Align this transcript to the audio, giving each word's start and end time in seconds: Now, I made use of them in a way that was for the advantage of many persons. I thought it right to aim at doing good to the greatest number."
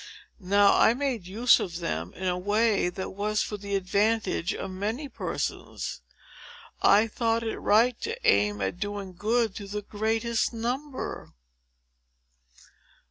Now, 0.39 0.75
I 0.77 0.95
made 0.95 1.27
use 1.27 1.59
of 1.59 1.75
them 1.77 2.11
in 2.15 2.25
a 2.25 2.35
way 2.35 2.89
that 2.89 3.11
was 3.13 3.43
for 3.43 3.55
the 3.57 3.75
advantage 3.75 4.51
of 4.51 4.71
many 4.71 5.07
persons. 5.07 6.01
I 6.81 7.05
thought 7.05 7.43
it 7.43 7.59
right 7.59 8.01
to 8.01 8.17
aim 8.27 8.61
at 8.63 8.79
doing 8.79 9.13
good 9.13 9.53
to 9.57 9.67
the 9.67 9.83
greatest 9.83 10.53
number." 10.53 11.35